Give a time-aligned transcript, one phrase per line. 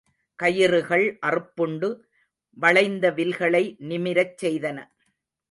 [0.39, 1.89] கயிறுகள் அறுப்புண்டு
[2.57, 4.77] வளைந்த வில்களை நிமிரச் செய்தன.